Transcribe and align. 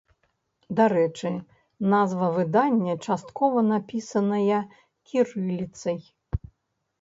Дарэчы, 0.77 1.29
назва 1.93 2.29
выдання 2.37 2.95
часткова 3.05 3.59
напісаная 3.73 4.59
кірыліцай. 5.13 5.97